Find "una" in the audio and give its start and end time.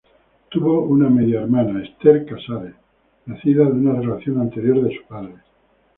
0.85-1.09, 3.73-4.01